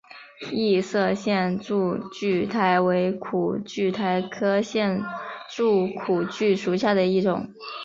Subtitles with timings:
[0.51, 5.03] 异色线柱苣苔为苦苣苔科线
[5.55, 7.53] 柱苣苔属下的一个种。